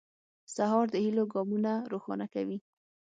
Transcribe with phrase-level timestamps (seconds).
[0.55, 2.57] سهار د هيلو ګامونه روښانه کوي.